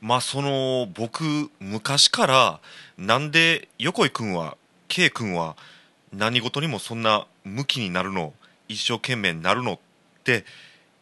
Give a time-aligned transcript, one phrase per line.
[0.00, 2.60] まあその僕昔から
[2.98, 4.56] なんで横井君は
[4.88, 5.56] K 君は
[6.12, 8.32] 何事にもそんな向きになるの
[8.68, 9.78] 一生懸命になるのっ
[10.24, 10.44] て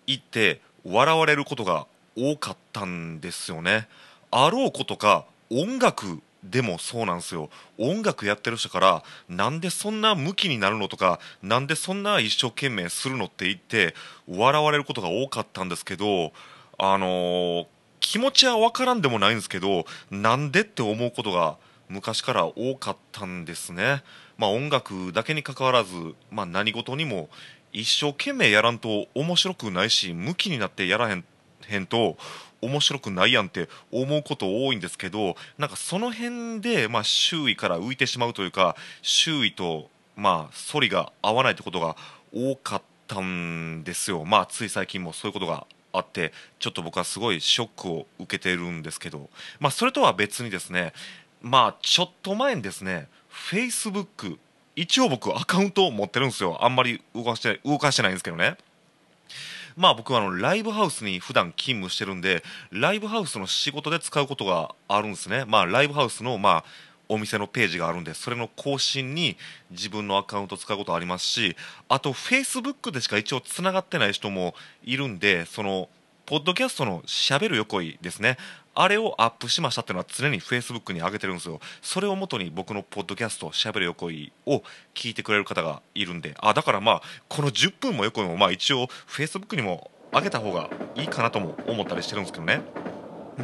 [0.07, 3.89] 言って笑われることが多かったんですよね。
[4.31, 13.95] あろうことか音楽でもそうなんですよ音楽やってる人からなんでそんな向きになるのとかなんでそんな一生懸命するのって言って
[14.29, 16.33] 笑われることが多かったんですけど
[16.79, 17.67] あのー、
[18.11, 21.59] 気持ちは分からんでもないんですけどなんでって思うことが
[21.91, 24.03] 昔から多かったんですね。
[24.39, 27.29] まあ、音楽だけにかかわらず、まあ、何事にも
[27.71, 31.25] 一生懸命やらんと面白くないし向きになってやらへん
[31.67, 32.17] へんと
[32.63, 41.95] 面白くないやんって思うこと多いんですけどなんかその辺で、まあ、周囲から浮いてしまうというか周囲と、まあ、反りが合わないってことが
[42.33, 50.93] 多かったんですよ、まあ、つい最近もそういうことがあってちょっと僕はすごいショックを受けているんですけど、まあ、それとは別にですね
[51.41, 54.39] まあちょっと前にですね Facebook
[54.77, 56.65] 一応僕アカウントを持ってるんですよ。
[56.65, 58.57] あんまり動かして動かしてないんですけどね。
[59.77, 65.45] まあ僕はあのライブハウスに普段勤務してるんでライブハウスの仕事で使うことがあるんですね。
[65.49, 66.65] まあライブハウスのまあ
[67.09, 69.37] お店のページがあるんでそれの更新に
[69.71, 71.57] 自分のアカウント使うことありますし
[71.89, 75.89] あとフェイスブックでしか一応つながってない人もいるんでその
[76.29, 78.37] ポッドキャストのしゃべる横井ですね。
[78.75, 81.59] あれをアップしましたっていうのは常に Facebook に上げてるんですよ。
[81.81, 84.63] それをもとに僕のポッドキャストしゃべる横井を
[84.95, 86.35] 聞いてくれる方がいるんで。
[86.41, 92.61] あだからまあこの10分も横井もまあ一応 Facebook にも上げた方がいいかなとも思ったりしてるんですけどね。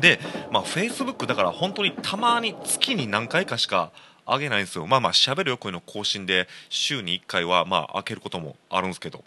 [0.00, 0.18] で、
[0.50, 3.92] まあ、Facebook だから本当にたまに月に何回かしか
[4.26, 4.86] 上げないんですよ。
[4.86, 9.22] まあまあしゃべる横井の更新で週に1回はまあ開けることもあるんですけど。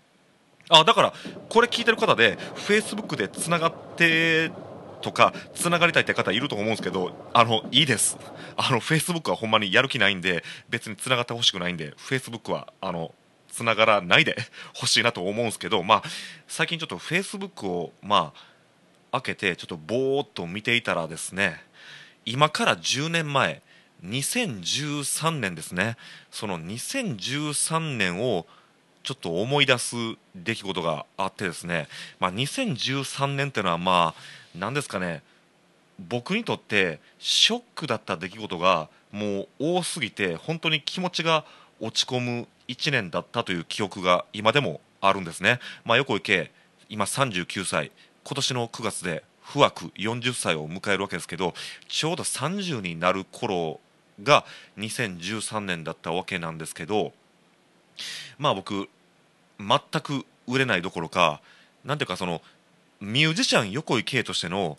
[0.69, 1.13] あだから
[1.49, 4.51] これ聞いてる方で Facebook でつながって
[5.01, 8.17] とかつながりたいって方いると思うんですけどあのいいです。
[8.57, 13.13] あの Facebook はほんまにやる気ないんで別につながってほしくないんで Facebook はあの
[13.49, 14.35] つながらないで
[14.73, 16.03] ほしいなと思うんですけどまあ
[16.47, 18.56] 最近ちょっと Facebook をまあ
[19.11, 21.61] 開けてちょっとぼーっと見ていたらですね
[22.25, 23.61] 今から10年前
[24.03, 25.97] 2013年ですね。
[26.29, 28.45] その2013年を
[29.03, 29.95] ちょっと思い出す
[30.35, 31.87] 出来事があってですね、
[32.19, 34.21] まあ、2013年っていうのはまあ
[34.53, 35.23] 何ですかね
[36.09, 41.45] 僕にとってショックだった出来事がもう多すぎて本当に気持ちが
[41.79, 46.51] 落ち込む1年だったという記憶が今でもあるんですね、まあ、横行け
[46.89, 47.91] 今39歳。
[48.27, 51.53] 今年の9月で不惑40歳を迎えるわけですけど
[51.87, 53.79] ちょうど30になる頃
[54.21, 54.43] が
[54.77, 57.13] 2013年だったわけなんですけど
[58.37, 58.89] まあ僕
[59.59, 61.39] 全く売れないどころか
[61.85, 62.41] 何ていうかその
[62.99, 64.77] ミュージシャン横井圭としての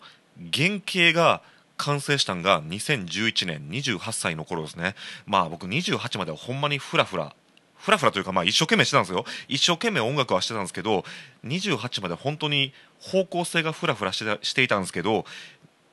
[0.53, 1.41] 原型が
[1.77, 4.95] 完成したんが2011年28歳の頃ですね。
[5.25, 7.33] まあ僕28まではほんまにフラフラ
[7.79, 9.25] フラフラというかまあ一生懸命してたんですよ。
[9.47, 11.03] 一生懸命音楽はしてたんですけど
[11.45, 15.25] 28まで本当に方向性がフラフラしてしていたんですけど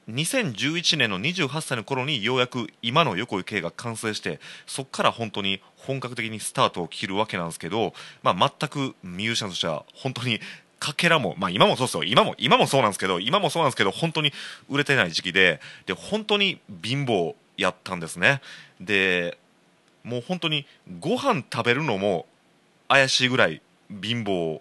[0.08, 7.92] 2011年の28歳の頃にようやく今の横井圭が完成してそこから本当に本格的にスタートを切るわけなんですけど、
[8.22, 10.40] まあ、全くミュージシャンとしては本当に
[10.78, 12.04] かけらも、まあ、今もそうですよ。
[12.04, 14.32] 今も今もそうなんですけど今もそうなんですけど本当に
[14.68, 18.42] 売れてない時期でで本当に貧乏やったんですね。
[18.80, 19.38] で
[20.06, 20.64] もう本当に
[21.00, 22.26] ご飯食べるのも
[22.88, 24.60] 怪しいぐらい貧乏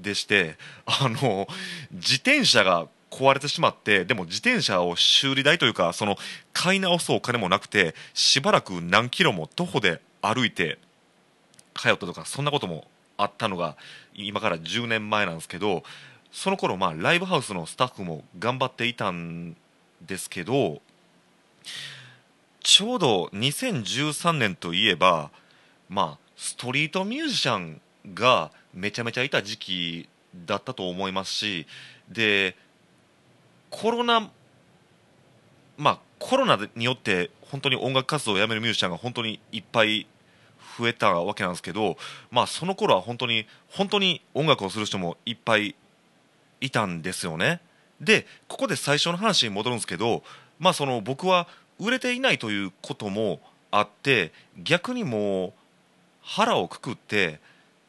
[0.00, 1.46] でしてあの
[1.92, 6.16] 自転車が壊れてしまってでも自転車を修理代というかその
[6.52, 10.78] 買い直すお金もなくてしばらく何キロも徒歩で歩いて
[11.74, 12.84] 通ったとかそんなことも
[13.16, 13.76] あったのが
[14.12, 15.84] 今から10年前なんですけど
[16.32, 19.56] その頃まあライブハウスのスタッフも頑張っていたん
[20.04, 20.80] ですけど
[22.68, 25.30] ちょうど2013年といえば
[25.88, 27.80] まあストリートミュージシャン
[28.12, 30.08] がめちゃめちゃいた時期
[30.44, 31.66] だったと思いますし
[32.10, 32.54] で
[33.70, 34.30] コロナ
[35.78, 40.06] まあコロナによって本当に音楽活動をやめるミュージシャンが本当にいっぱい
[40.78, 41.96] 増えたわけなんですけど、
[42.30, 45.74] まあ、その頃は本当に本当に音楽をする人もいっぱい
[46.60, 47.62] いたんですよね。
[47.98, 50.22] でここで最初の話に戻るんですけど、
[50.58, 53.40] まあ、その僕は売れていないということも
[53.70, 54.32] あって
[54.62, 55.52] 逆にもう
[56.22, 57.40] 腹をくくって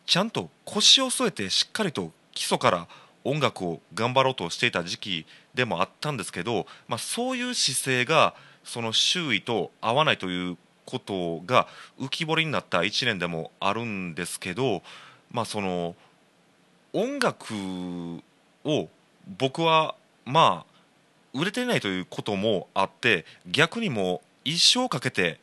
[0.06, 2.88] ちゃんと腰を据えてしっかりと基礎から
[3.24, 8.34] 音楽を頑張ろうとしていた時期でもあったんですけど、まあ、そういう姿勢が
[8.64, 11.68] その周囲と合わないということが
[12.00, 14.82] 浮き彫りになった1年でもあるんですけど、
[15.32, 15.96] まあ、その
[16.94, 17.54] 音楽
[18.64, 18.88] を
[19.38, 19.96] 僕は
[20.26, 20.69] まあ
[21.34, 25.40] 売れてないということもあって逆にも一生かけて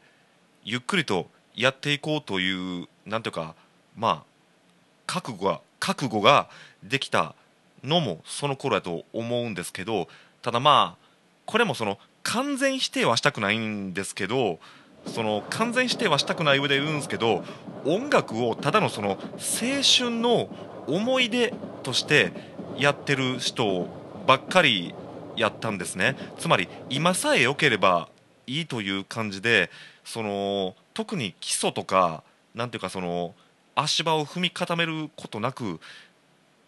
[0.64, 3.54] ゆっくりとやっていこうというなんていうか
[3.96, 4.22] まあ
[5.06, 6.48] 覚悟が覚悟が
[6.82, 7.34] できた
[7.84, 10.08] のもその頃やと思うんですけど
[10.42, 11.06] ただまあ
[11.44, 14.58] これもその完全否定はしたくないんですけど
[15.06, 17.44] その完全否定はしたくない上で言うんですけど
[17.84, 19.16] 音楽をただのその青
[19.82, 20.48] 春の
[20.88, 21.54] 思い出
[21.84, 22.32] として
[22.76, 23.88] やってる人
[24.26, 24.94] ばっかり
[25.36, 26.16] やったんですね。
[26.38, 28.08] つまり今さえ良ければ
[28.46, 29.70] いいという感じで
[30.04, 32.22] その特に基礎とか
[32.54, 33.34] なんていうかその
[33.74, 35.80] 足場を踏み固めることなく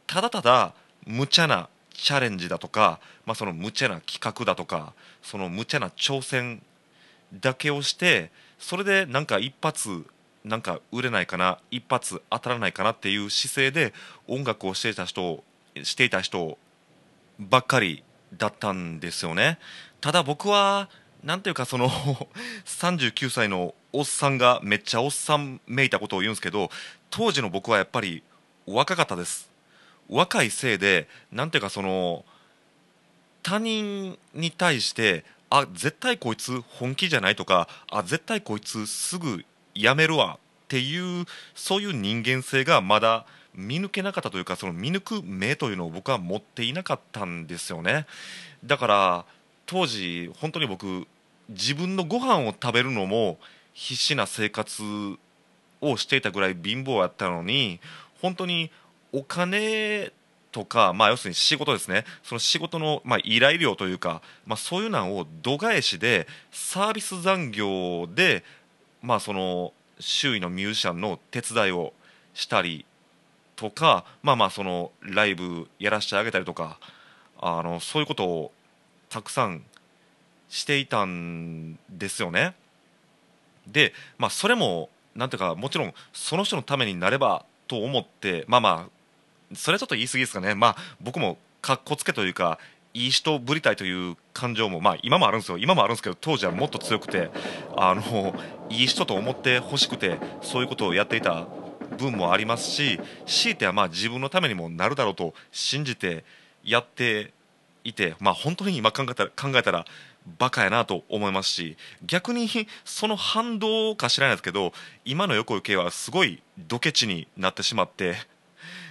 [0.07, 0.75] ただただ
[1.07, 4.93] 無茶なチャレンジだとか、まあ、その無茶な企画だとか
[5.23, 6.63] その無茶な挑戦
[7.41, 10.07] だけをしてそれでなんか一発
[10.45, 13.93] なんか売れないかな一発当たらないかなっていう姿勢で
[14.27, 15.43] 音楽をしていた人
[15.83, 16.59] していた人
[17.39, 18.03] ばっかり
[18.37, 19.59] だったんですよね。
[20.01, 20.89] ただ僕は
[21.25, 21.89] なんていうかその
[22.67, 26.71] 39歳のおっさんがめっちゃおっさんめいたことを言うんですけど
[27.11, 28.23] 当時の僕はやっぱり
[28.67, 29.49] 若かったです。
[30.09, 32.25] 若いせいでなんていうかその
[33.43, 39.45] 他人に対してあ絶対こいつ本気じゃないとかあ絶対こいつすぐ
[39.75, 43.27] やめるわっていうそういう人間性がまだ
[43.59, 48.07] 見抜けなかったというかその見抜く目というのを僕は持っていなかったんですよね。
[48.65, 49.25] だから
[49.67, 51.07] 当時本当に僕
[51.49, 53.39] 自分のご飯を食べるのも
[53.75, 54.83] 必死な生活
[55.81, 57.81] をしていたぐらい貧乏やったのに
[58.23, 58.71] 本当に
[59.13, 60.13] お金
[60.53, 62.05] とか、まあ、要するに仕事ですね。
[62.23, 68.45] その仕事の、まあ、依頼料というか、まあ、そういうのを度外視でサービス残業で、
[69.03, 71.93] まあ、その周囲のミュージシャンの手伝いを
[72.35, 72.87] したり
[73.59, 76.79] とか、まあ、まあそのライブやらせてあげたりとか
[77.41, 78.53] あのそういうことを
[79.11, 79.65] たくさん
[80.49, 82.55] していたんですよね。
[83.67, 88.89] で、まあ、それもなんていうかもちろんその人のためになればと思ってまあま
[89.51, 92.59] あそれはちょっと言い過ぎですかね、まあ、僕もかっこつけというか
[92.95, 97.31] いい人ぶりたいという感情も、まあ、今もあるんですよ今もあるんですけど当時はもっと強くて
[97.77, 98.35] あの
[98.71, 101.47] いい人と思ってほしくてそういうことをやっていた
[101.97, 106.25] 分もありますし強いてはまあ自分のためにもなるだろうと信じて
[106.65, 107.33] やって
[107.85, 109.85] いて、まあ、本当に今考えたら考えたら
[110.39, 112.49] バカやなと思いますし逆に
[112.85, 114.73] その反動か知らないですけど
[115.05, 118.15] 今の横行けはすごいドケチになってしまって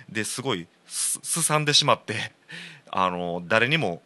[0.09, 2.31] ですごいすさんでしまって
[2.89, 4.01] あの誰にも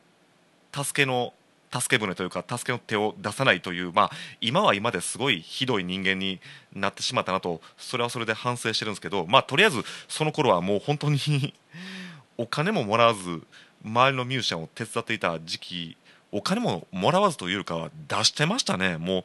[0.73, 1.33] 助けの
[1.71, 6.39] 助け舟というか助けの手を出さないという、まあ、今は今ですごいひどい人間に
[6.73, 11.53] なってしまったなとそれはそれで反省してるんですけど、まあ、とりあえずその頃はもう本当に
[12.37, 13.41] お金ももらわず
[13.83, 15.97] 周りのミュージシャンを手伝っていた時期
[16.31, 18.97] お金ももらわずというよりかは出してましたね。
[18.97, 19.23] もう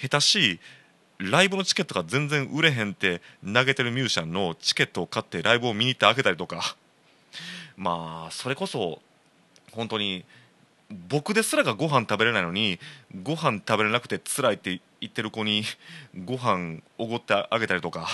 [0.00, 0.60] 下手しい
[1.18, 6.76] ライブのチケットが全然売れへんって投げてるミュージシャンのチケットを買ってライブを見に行ってあげたりとか。
[7.76, 9.00] まあそれこそ
[9.72, 10.24] 本当に
[10.90, 12.78] 僕ですらがご飯食べれないのに
[13.22, 15.64] ご飯食べれなくて辛いって言ってる子に
[16.24, 18.08] ご飯おごってあげたりとか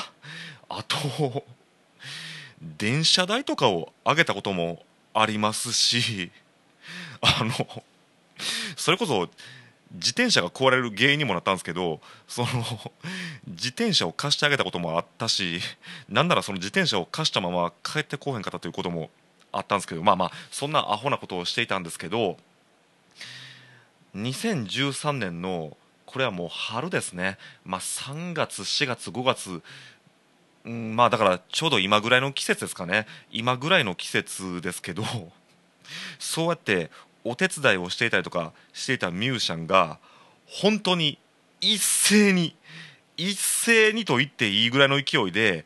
[0.69, 1.45] あと
[2.79, 4.83] 電車代とかをあげたことも
[5.15, 6.31] ありますし
[7.21, 7.53] あの
[8.77, 9.29] それこそ
[9.93, 12.49] 自転車が壊れる原因にもなったんですけどその
[13.49, 15.61] 自転車を貸してあげたこともあったし
[16.09, 19.11] なんならその自転車を貸したまま帰ってこへんかったということも
[19.53, 22.37] あったんですけどまあまあそんなアホなことをしていたんですけど
[24.17, 25.77] 2013年の
[26.07, 29.63] これはもう春ですね、まあ、3月4月5月
[30.65, 33.07] うん、まあだからちょうど今ぐらいの季節ですかね。
[33.31, 35.03] 今ぐらいの季節ですけど
[36.19, 36.91] そうやって
[37.25, 39.99] お手伝いをしていたりとかしていたミュージシャンが
[40.47, 41.19] 本当に
[41.61, 42.55] 一斉に
[43.17, 45.65] 一斉にと言っていいぐらいの勢いで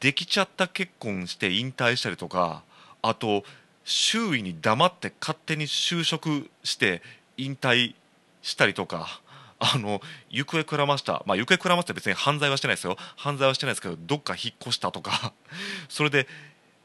[0.00, 2.62] できちゃった結婚して引退したりとか
[3.02, 3.44] あと
[3.84, 7.02] 周囲に黙って勝手に就職して
[7.36, 7.94] 引退
[8.42, 9.20] したりとか
[9.58, 12.96] あの行方くらました、まあ、行方くらまして別に犯罪はしてないですよ。
[13.16, 15.32] 犯罪はしてないですけどどっか引っ越したとか。
[15.88, 16.28] それで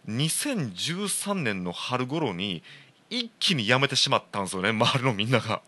[0.08, 2.64] 2013年の春頃に
[3.10, 5.62] 一気に辞めてしまったんですよね 周りのみんなが。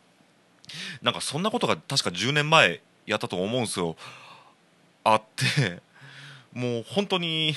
[1.02, 3.98] なんかそんなことが確か10年前やったと思うんですよ。
[5.04, 5.82] あって
[6.54, 7.54] もう本当に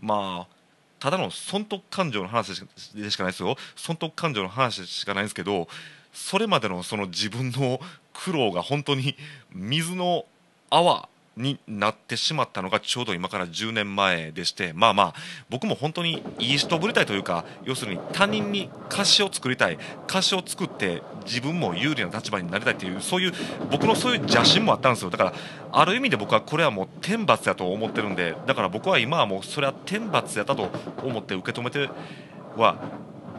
[0.00, 0.56] まあ
[0.98, 2.62] ただの損得感情の話
[2.94, 3.56] でしかないですよ。
[3.76, 5.68] 損得感情の話しかないんですけど
[6.16, 7.78] それまでのその自分の
[8.14, 9.14] 苦労が本当に
[9.52, 10.24] 水の
[10.70, 15.14] 泡になってしまったのがちょうど今から10年前でしてまあまあ
[15.50, 23.32] 僕も本当にいい人ぶりたいというか要するに他人に歌詞を作りたい歌詞を作って自分も有利な立場になりたいっていうそういう
[23.70, 25.10] 僕のそういう邪心もあったんですよ。
[25.10, 25.34] だから
[25.70, 30.70] ある意味で僕はこれはもう天罰やと思ってるんでだから僕は今はもうそれは天罰やったと
[31.04, 31.90] 思って受け止めて
[32.56, 32.78] は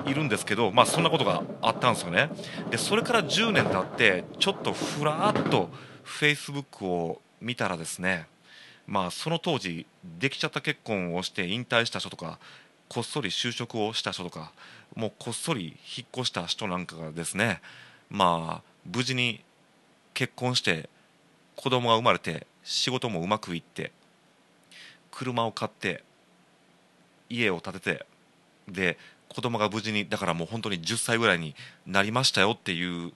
[0.06, 2.30] いるんですけど、まあ、そんなことがあったんですよね。
[2.70, 5.70] でそれから10年経ってちょっとふらっと
[6.04, 8.28] フェイスブックを見たらですね
[8.88, 9.86] まあその当時
[10.20, 12.40] できちゃった結婚をして引退した人とか
[12.88, 14.52] こっそり就職をした人とか
[14.96, 17.62] もうこっそり引っ越した人なんかがですね
[18.10, 19.44] まあ無事に
[20.14, 20.90] 結婚して
[21.56, 23.92] 子供が生まれて仕事もうまくいって
[25.12, 26.04] 車を買って
[27.30, 28.06] 家を建てて
[28.70, 28.98] で
[29.38, 31.54] 子供が無事にだからもう本当に10歳ぐらいに
[31.86, 33.14] なりましたよっていう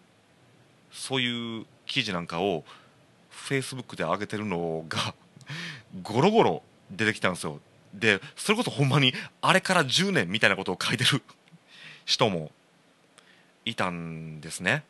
[0.92, 2.64] そういう記事なんかを
[3.32, 5.16] フェイスブックで上げてるのが
[6.04, 6.62] ゴロゴロ
[6.92, 7.60] 出てきたんですよ。
[7.96, 11.24] でそれこそほんまにあれから10年みたいなことを書いてる
[12.06, 12.52] 人も
[13.66, 14.84] いたんですね。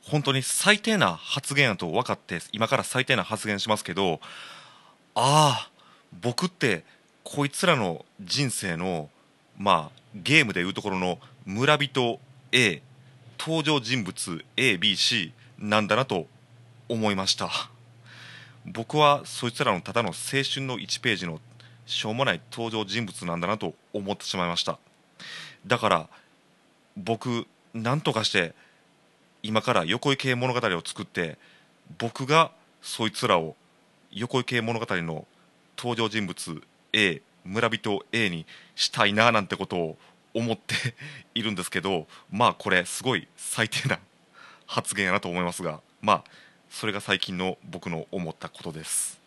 [0.00, 4.20] 本当に最低な発言やと分かって今から最低な発言しますけど
[5.14, 5.70] ああ
[6.18, 6.82] 僕って
[7.24, 9.10] こいつらの人生の
[9.58, 12.20] まあゲームでいうところの村人
[12.52, 12.80] A
[13.38, 16.26] 登場人物 ABC なんだなと
[16.88, 17.50] 思いました。
[18.64, 21.40] 僕はそいつらのただの青春の1ページの
[21.86, 24.78] しょうもない登場人物なんだなと思ってしまいました。
[25.66, 26.08] だから
[26.96, 28.54] 僕何とかして
[29.42, 31.38] 今から横井系物語を作って
[31.98, 32.50] 僕が
[32.82, 33.56] そいつらを
[34.12, 35.26] 横井系物語の
[35.76, 36.62] 登場人物
[36.92, 39.98] A 村人 A にしたいななんてことを
[40.34, 40.74] 思って
[41.34, 43.98] いるんですけどまあこれすごい最低な
[44.66, 46.24] 発言やなと思いますがまあ
[46.68, 49.17] それが最近の僕の思ったことです。